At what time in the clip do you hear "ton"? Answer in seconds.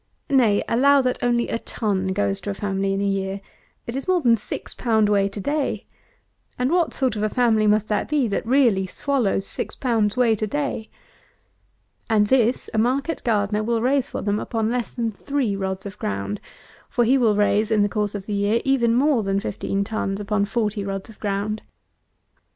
1.59-2.07